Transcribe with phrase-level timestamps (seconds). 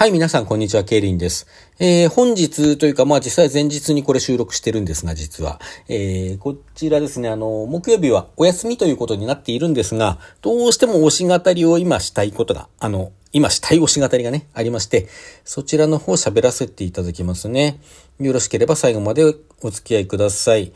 [0.00, 1.46] はい、皆さん、こんにちは、ケイリンです。
[1.78, 5.60] えー、本日というか、まあ実際前日にこれ収録してるんですが、実は。
[5.90, 15.06] えー、こちらですね、あの、木曜日はお休みということになっているんですが、どうしても推し語りを今したいことが、あの、今したい推し語りがね、ありまして、
[15.44, 17.78] そちらの方喋らせていただきますね。
[18.18, 20.72] よろしければ最後までお付き合いください。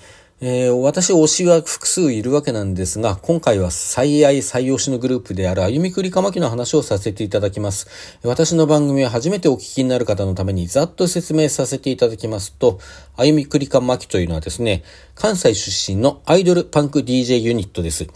[0.46, 8.18] えー、私推しは複数いるわけなんですが、今回は最愛最推しのグループである歩みくりかまきの話をさせていただきます。
[8.22, 12.78] 私の番組は初めてお聞きになる方のためにざっと説明させていただきますと、
[13.16, 14.82] 歩みくりかまきというのはですね、
[15.14, 18.06] 関西出身のアイドルパンク DJ ユニットです。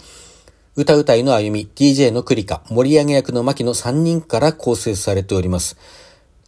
[0.77, 5.79] 歌うたいの歩み、DJ のクリカ、盛り上げ役の牧の3人から構成されております。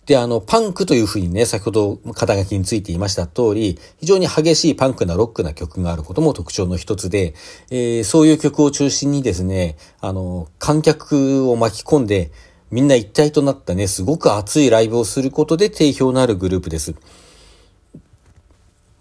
[0.06, 7.34] で、あの、パンクというふうにね、先ほど肩書きについていました通り、非常に激しいパンクなロックな曲があることも特徴の一つで、
[7.70, 12.32] えー、そういう曲を中心にですね、あの、観客を巻き込んで、
[12.70, 16.94] みんな一体となったね、すごく熱いライブをすることで定評のあるグループです。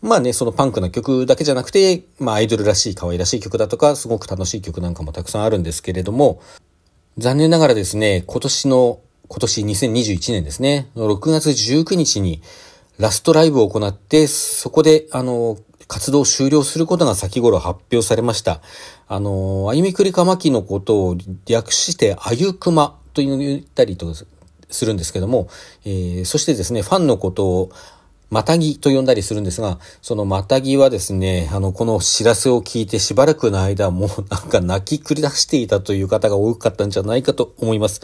[0.02, 6.42] まあね、そのパンクな曲だけじゃなくて、まあアイドルらしい可愛らしい曲だとか、すごく楽しい曲なんかもたくさんあるんですけれども、
[7.18, 9.00] 残念ながらですね、今年の
[9.30, 12.42] 今年2021年ですね、6月19日に
[12.98, 15.56] ラストライブを行って、そこで、あの、
[15.88, 18.60] 活動を終了することが先頃発表されました。
[19.08, 25.48] あの、あゆみくりかまきのことを略して、あゆくまと言ったりとするんですけども、
[25.86, 27.72] えー、そしてですね、ファンのことを、
[28.30, 38.02] またぎと呼んだりするんですが、そのまたぎはですね、あの、この知らせを聞いてしばらくの間、もうなんか泣き繰り出していたという方が多かったんじゃないかと思います。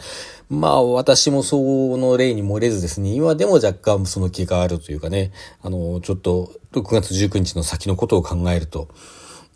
[0.50, 1.56] まあ、私もそ
[1.96, 5.30] の例に漏れずですね、今でも若干その気があるというかね、
[5.62, 8.88] あの、ちょっと6月19日の先のことを考えると、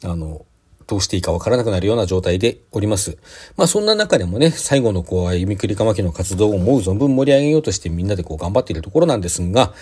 [0.05, 0.47] あの、
[0.87, 3.19] どうしていいかわからなくなるような状態でおります。
[3.57, 9.73] まあそんな中でもね、最後のこう、歩みくりかまきの活動を思う存分盛り上げようとしてみんなでこう頑張っているところなんですが、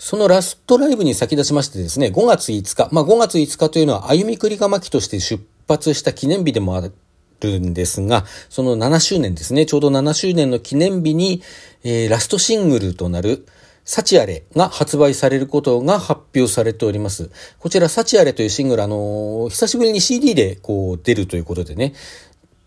[0.00, 11.42] そのラストライブに先立ちましてですね、5月5日、まあ5月5日というのは歩みくりがまきとして出発した記念日でもあるんですが、その7周年ですね、ちょうど7周年の記念日に、
[11.84, 13.46] えー、ラストシングルとなる、
[13.84, 17.28] サチアレが発売されることが発表されております。
[17.58, 21.92] こちら、サチアレというシングル、あのー、久しぶりに CD でこう出るということでね、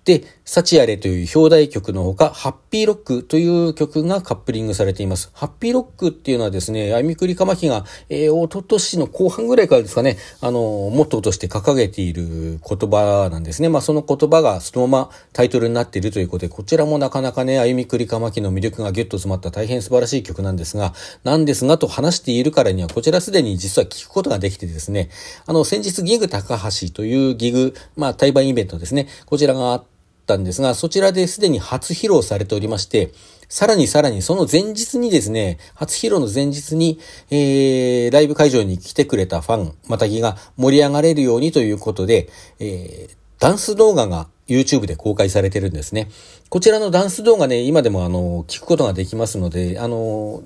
[0.06, 5.32] で、サチアレという表題曲のほか、ハッピーロックという曲がカップリングされています。
[5.34, 13.70] ハッピーロックっていうのはですね、あみくりかまきが、えー、おととしの後半ぐらいからですかね、あの、モットーとして掲げている言葉なんですね。
[13.70, 20.94] まあ、その言葉がそのままタイトルになっているということで、こちらもなかなかね、あゆみくりかまきの魅力がギュッと詰まった大変素晴らしい曲なんですが、
[21.24, 25.10] なんですがと話しているからには、こちらすでに実は聞くことができてですね、
[25.46, 29.93] あの、先日ギグ高橋というギグ、まあ、対バンイベントですね、こちらがあって、
[30.24, 33.12] ったんですが、そちらですでに初披露されておりまして、
[33.50, 42.30] さらにさらにその前日にですね、初披露の前日に、えー、ライブ会場に来てくれたファン、またぎが盛り上がれるようにということで、
[42.60, 46.10] えー、ダンス動画が YouTube で公開されてるんですね。
[46.50, 50.42] こちらのダンス動画ね、今でもあの、聞くことができますので、あの、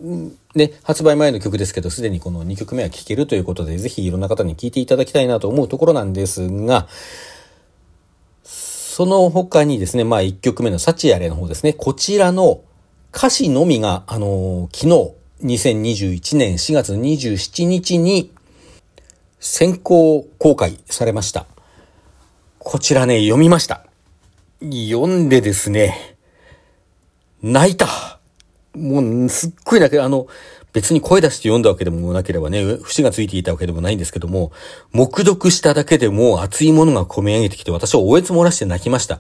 [0.56, 6.88] ね、発売前の曲ですけど、すでにこの2曲目は聴けるということで、ぜひいろんな方に聴いていただきたいなと思うところなんですが、
[8.98, 12.62] その他にですね、まあ1曲目のサチアレの方ですね、こちらの
[13.14, 14.88] 歌詞のみが、あのー、昨
[15.46, 18.32] 日、2021年4月27日に
[19.40, 21.46] 先行公開されました。
[22.58, 23.86] こちらね、読みました。
[24.64, 26.18] 読んでですね、
[27.44, 27.86] 泣いた。
[28.78, 30.28] もう、すっごい泣け、あの、
[30.74, 34.52] 別に声出して読んだわけでもなければね、節がついていたわけでもないんですけども、
[34.94, 39.20] 目読しただけでも熱いものが込み上げてきて、私はおえつ漏らして泣きました。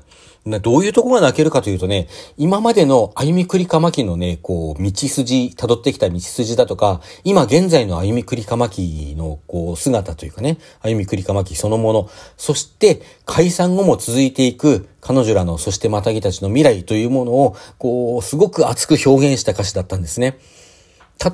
[0.62, 20.38] どういうところが泣けるかというとね、今までの歩みくりかまきのね、こう、道筋、辿ってきた道筋だとか、今現在の歩みくりかまきの、こう、姿というかね、歩みくりかまきそのもの、そして、解散後も続いていく彼女らの、そしてまたぎたちの未来というものを、こう、すごく熱く表現した歌詞だったんですね。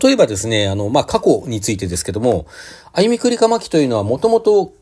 [0.02, 2.46] 例えばですね、あの、まあ、過去についてですけども、
[2.94, 4.74] あゆみくりかまきというのはもともと、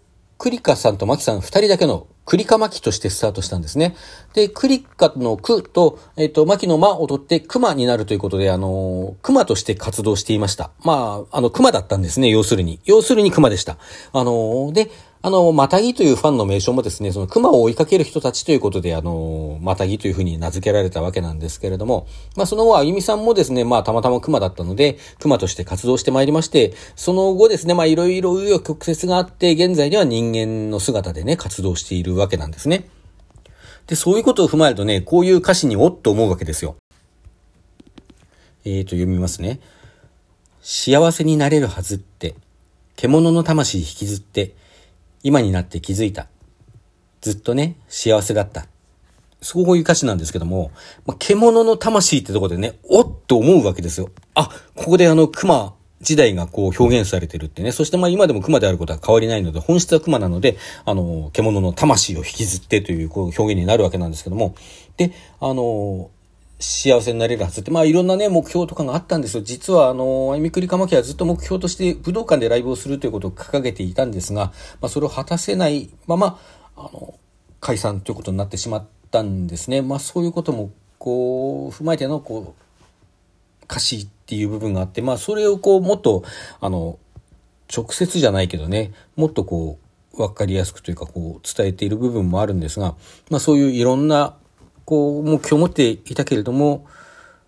[0.42, 3.96] クリカさんとマキさん二人だけのクリカマキとしてスタートしたんですね。
[4.34, 10.72] で、クリカのクと、えっ、ー、と、マキのマを取ってクマになるということで、あの、クマとして活動していました。
[10.84, 12.80] まあ、あの、クマだったんですね、要するに。
[12.86, 13.78] 要するにクマでした。
[14.14, 14.90] あの、で、
[15.24, 32.88] あの、またぎというファンの名称もですね、その熊を追いかける人たちということで、あの、またぎというふうに名付けられたわけなんですけれども、まあその後、あゆみさんもですね、まあたまたま熊だったので、熊として活動してまいりまして、その後ですね、まあいろいろ紆余曲折があって、現在では人間の姿でね、活動しているわけなんですね。
[33.86, 36.78] で、そういうことを踏まえるとね、こういう歌詞におっと思うわけですよ。
[38.66, 39.60] えー、と読みますね。
[40.62, 42.34] 幸せになれるはずって、
[42.96, 44.56] 獣の魂引きずって、
[45.24, 46.28] 今になって気づいた。
[47.22, 48.68] ずっとね、幸せだった。
[49.42, 50.72] そういう歌詞なんですけども、
[51.06, 54.10] まあ、獣の魂ってとこでね、おっと思うわけですよ。
[54.36, 57.72] あ、ここであの、熊時代がこう表現されてるってね。
[57.72, 64.56] そしてまあ今でも熊であることは変わりないので、本質は熊なので、あの、獣の魂を引きずってというこう表現になるわけなんですけども。
[64.98, 66.10] で、あの、
[66.62, 69.44] 幸せになれるはずって、まあいろんなね、目標とかがあったんですよ。
[69.44, 76.40] 実はあの、あゆみくりかまきはずっと目標として武道館でライブをするということを掲げていたんですが、まあそれを果たせないまま、
[76.78, 77.16] あの、
[77.60, 79.82] 解散ということになってしまったんですね。
[79.82, 86.24] まあそういうことも、こう、踏まえての、こう、歌詞っていう部分があって、まあそれをこうもっと、
[86.60, 87.00] あの、
[87.76, 89.80] 直接じゃないけどね、もっとこ
[90.14, 92.96] う、わかりやすくというかこう伝えている部分もあるんですが、
[93.30, 94.36] まあそういういろんな
[94.86, 96.86] こう目標を持っていたけれども、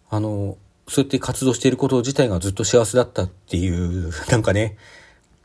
[0.09, 0.57] あの、
[0.87, 4.77] そうやって活動していること自体がずっと幸せだったっていう、 なんかね、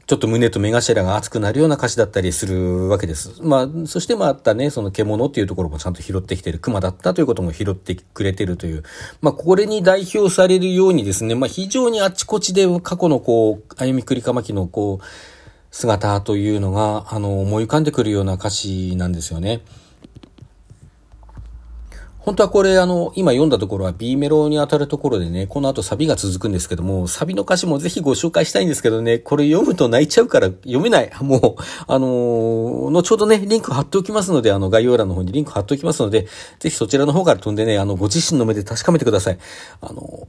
[0.06, 3.42] ちょっと胸と目頭が熱くなるような歌詞だったりするわけです。
[3.42, 8.84] まあ、そしてまたね、その獣っていうところもちゃんと拾ってきてる、熊だったということも拾ってくれてるという、
[9.20, 15.04] まあ、これに代表されるようにですね、まあ、非常にあちこちで過去のこう、歩みくりかまきのこう、
[15.70, 19.60] 姿というのが、あの、思い浮かんでくるような歌詞なんですよね。
[22.28, 31.10] 本当はこれあの、今読んだところは B メロに当たるところでね、この後サビが続くんですけども、サビの歌詞もぜひご紹介したいんですけどね、これ読むと泣いちゃうから読めない。
[31.22, 36.26] もう、あのー、後ほどね、リンク貼っておきますので、あの、概要欄の方にリンク貼っておきますので、
[36.58, 39.38] ぜひそちらの方から飛んでね、あの、ご自身の目で確かめてください。
[39.80, 40.28] あの、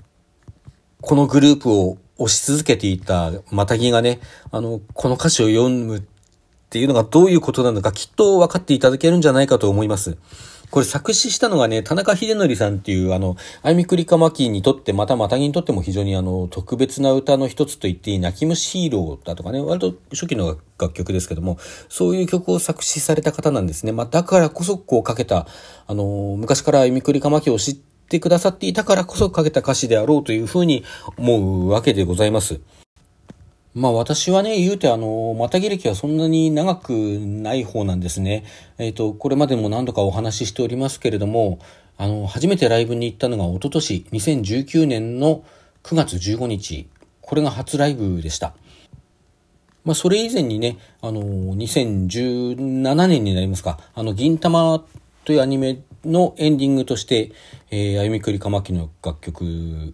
[1.01, 6.01] このグループを押し続けていたまたぎがね、あの、この歌詞を読むっ
[6.69, 10.17] ていうのがどういうことなのかきっと分かっていただけるんじゃないかと思います。
[10.71, 21.57] これ作詞したのがね、田中秀則さんっていう、あの、あいみくりかまきにとって、またまたぎにとっても非常にあの、特別な歌の一つと言っていい、泣き虫ヒーローだとかね、割と初期の楽曲ですけども、
[21.89, 23.91] そういう曲を作詞された方なんですね。
[23.91, 25.47] まあ、だからこそこうかけた、
[25.87, 30.83] あの、昔からあいみくりかまきを知ってくださっていたからこそかけた歌詞であろうというふうに
[31.17, 32.59] 思うわけでございます。
[33.79, 38.43] まあ私はね、言うてあの、またぎ歴はそんなに長くない方なんですね。
[38.77, 41.59] えっ、ー、と、これまでも何度かお話ししておりますけれども、
[41.97, 45.45] あの、初めてライブに行ったのが一昨年、2019年の
[45.83, 46.89] 9月15日。
[47.21, 48.53] これが初ライブでした。
[49.85, 54.83] まあそれ以前にね、あの、2017年になりますか、あの、銀玉
[55.23, 57.31] というアニメのエンディングとして、
[57.71, 59.93] えー、あゆみくりかまきの楽曲、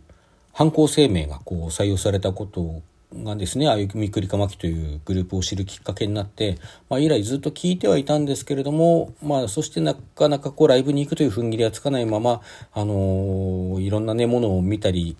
[0.53, 2.81] 犯行声明がこう採用されたことを
[3.23, 6.57] がですね、あゆみくりかまきというグループを知るきっかけになって、
[6.89, 12.41] まあ、以来ずっと聞いてはいたんですけれども、まあ、そしてなかなかこうライブに行くという踏ん切りはつかないまま、
[12.73, 15.15] あの、いろんなね、ものを見たり、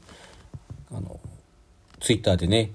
[0.92, 1.20] あの、
[2.00, 2.72] ツイッターでね、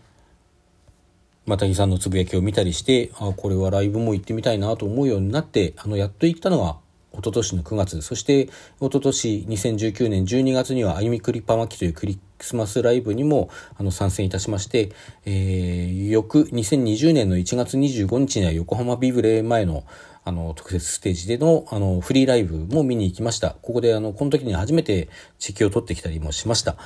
[1.46, 6.76] またぎさんのつぶやきを見たりして、あこれはライブも行ってみたいなと思うようになって、あの、やっと行ったのが、
[7.12, 8.50] 一昨年の9月、そして一
[8.84, 14.92] 昨年2019年12月にはあゆみくりぱまきというクリクスマスライブにもあの参戦いたしまして、
[15.26, 19.84] えー、翌2020年の1月25日には横浜ビブレ前の
[20.22, 23.56] あの特設ステージでのあのフリーライブも見に行きました。
[23.62, 25.08] ここであのこの時に初めて
[25.38, 26.76] 地球を取ってきたりもしました。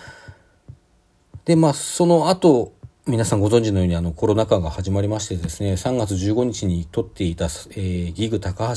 [1.45, 2.75] で、まあその後、
[3.07, 8.75] 皆さんご存知のようにあのコロナ禍が始まりましてですね、3月15日に撮っていた、えー、ギグ高橋フ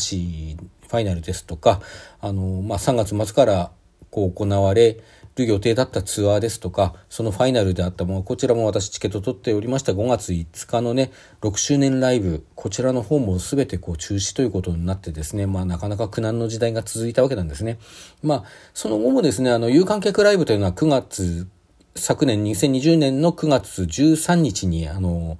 [0.89, 1.81] ァイナルですとか、
[2.19, 3.71] あの、まあ、3月末から
[4.09, 4.97] こう行われ
[5.37, 17.79] る予定だったツアーですとか、そのファイナルであったもの、こちらも私チケット取っておりました5月5日のね、6周年ライブ、こちらの方も全てこう中止ということになってですね、まあなかなか苦難の時代が続いたわけなんですね。
[18.23, 21.47] まあ、その後もですね、あの、有観客ライブというのは9月、
[21.95, 25.37] 昨年2020年の9月13日に、あの、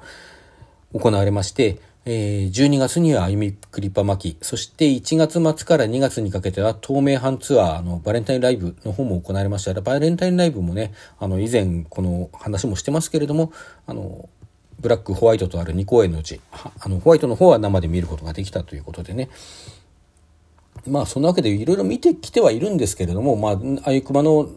[0.94, 9.82] 行われまして、え、12月には歩みクリパ巻き、そして1月末から2月にかけては透明版ツアーのバレンタインライブの方も行われました。
[9.82, 13.52] バレンタインライブもね、あの以前この話もしてますけれども、
[13.86, 14.30] あの、
[14.80, 19.28] ブラック、ホワイトとある2公演のうち、あの、ホワイトの方は生で見ることができたということでね。
[20.88, 24.50] まあ、そんなわけでいろいろ見てきてはいるんですけれども、まあ、あゆくまの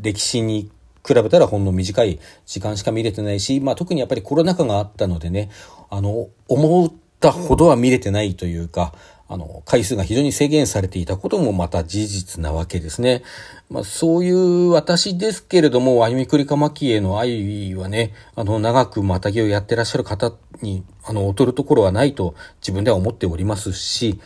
[0.00, 0.70] 歴史に
[1.06, 5.50] 比べたらほんの短い時間しか見れてないし、まあ特にやっぱりコロナ禍があったのでね、
[5.90, 8.92] あの、思ったほどは見れてないというか、
[9.28, 13.22] あの、回数が非常に制限されていたこともまた事実なわけですね。
[13.70, 20.32] まあそういう私ですけれども、あゆみくりかまきへの愛はね、あの、長くまたぎをやってらっしゃる方
[20.62, 24.20] に、あの、劣るところはないと自分では思っておりますし、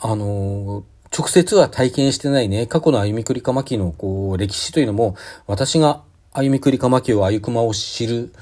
[0.00, 0.84] あの、
[1.16, 8.32] 直接は体験してないね、過去の歩みくりかまきのこう歴史というのも、私が歩みくりかまきを歩くまを知る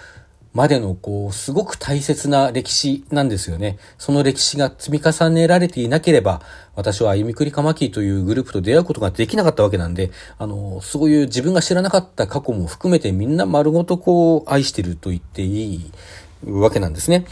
[0.57, 3.79] までのこう、すごく大切な歴史なんですよね。
[3.99, 6.41] その歴史が積み重ねられていなければ、
[6.75, 15.93] 私は歩みくりかまきというグループと出会うことができなかったわけなんで、あの、そういう自分が知らなかった過去も含めてみんな丸ごとこう、愛してると言っていい
[16.47, 17.27] わけなんですね。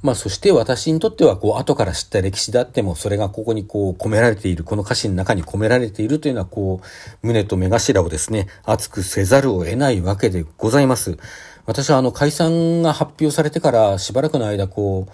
[0.00, 11.18] まあそして私にとってはこう後から知った歴史であってもそれがここにこう込められている、この歌詞の中に込められているというのはこう胸と目頭をですね、熱くせざるを得ないわけでございます。
[11.66, 15.08] 私はあの解散が発表されてからしばらくの間こ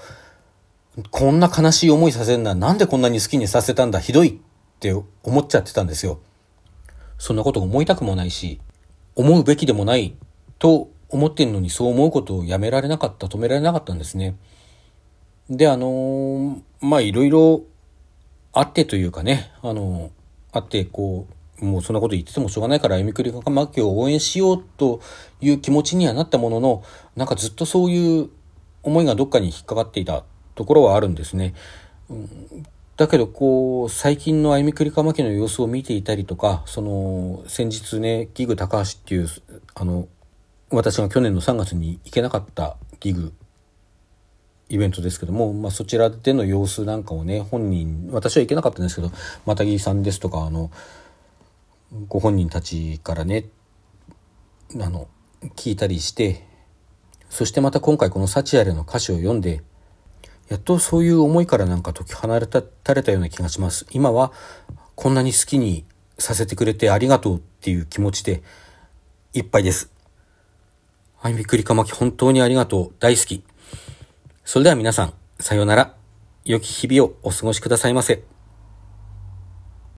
[0.99, 6.21] う、こんな悲しい思いさせんな、なんでこんなに好きにさせたんだ、ひどいって思っちゃってたんですよ。
[7.19, 8.61] そんなこと思いたくもないし、
[9.17, 10.15] 思うべきでもない
[10.59, 14.37] と思ってんのにそう思うことをやめられなかった、止められなかったんですね。
[15.51, 17.63] で、あのー、まあ、いろいろ
[18.53, 20.11] あってというかね、あのー、
[20.53, 21.27] あって、こ
[21.61, 25.01] う、もうそんなこと言っててもしょうがないから、歩みくりかまきを応援しようと
[25.41, 26.83] いう気持ちにはなったものの、
[27.17, 28.31] なんかずっとそういう
[28.83, 30.25] 思いがどっかに引っかかっていた
[30.55, 31.55] ところはあるんですね。
[32.97, 39.29] だけど、こう、最近の歩みくりかまきの様子を見ていたりとか、その、先日ね、ギグ高橋っていう、
[39.75, 40.09] あの、
[40.71, 43.33] 私が去年の3月に行けなかったギグ
[44.69, 49.11] イベントですけども、まあ、そちらでの様子なんかをね、本人、私は行けなかったんですけど、
[49.45, 50.71] またぎさんですとか、あの、
[52.09, 53.47] ご本人たちからね、
[54.81, 55.09] あの、
[55.57, 56.47] 聞いたりして、
[57.29, 59.63] そしてまた今回このサチアレの歌詞を読んで、
[60.49, 63.87] やっとそういう思いからなんか解き放たれたような気がします。
[63.91, 64.33] 今は
[64.95, 65.85] こんなに好きに
[66.19, 68.43] させてくれてありがとうっていう気持ちで
[69.33, 69.91] いっぱいです。
[71.17, 72.95] はい、びっくりかまき本当にありがとう。
[73.01, 73.43] 大好き。
[74.45, 75.95] それでは皆さん、さようなら。
[76.45, 78.34] 良き日々をお過ごしくださいませ。